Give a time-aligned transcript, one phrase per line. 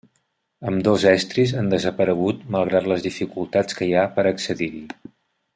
[0.69, 4.85] Ambdós estris han desaparegut malgrat les dificultats que hi ha per accedir-hi.